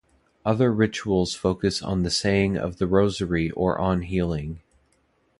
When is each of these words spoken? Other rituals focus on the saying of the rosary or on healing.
Other 0.43 0.73
rituals 0.73 1.35
focus 1.35 1.83
on 1.83 2.01
the 2.01 2.09
saying 2.09 2.57
of 2.57 2.77
the 2.77 2.87
rosary 2.87 3.51
or 3.51 3.77
on 3.77 4.01
healing. 4.01 4.61